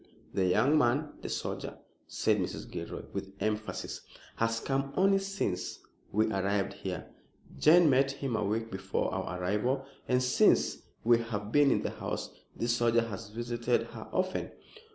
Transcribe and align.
"The 0.33 0.47
young 0.47 0.79
man 0.79 1.13
the 1.21 1.29
soldier," 1.29 1.77
said 2.07 2.39
Mrs. 2.39 2.67
Gilroy, 2.71 3.03
with 3.13 3.33
emphasis 3.39 4.01
"has 4.37 4.59
come 4.59 4.91
only 4.97 5.19
since 5.19 5.77
we 6.11 6.25
arrived 6.31 6.73
here. 6.73 7.11
Jane 7.59 7.87
met 7.87 8.13
him 8.13 8.35
a 8.35 8.43
week 8.43 8.71
before 8.71 9.13
our 9.13 9.39
arrival, 9.39 9.85
and 10.07 10.23
since 10.23 10.79
we 11.03 11.19
have 11.19 11.51
been 11.51 11.69
in 11.69 11.83
the 11.83 11.91
house 11.91 12.31
this 12.55 12.75
soldier 12.77 13.09
has 13.09 13.29
visited 13.29 13.83
her 13.89 14.07
often." 14.11 14.49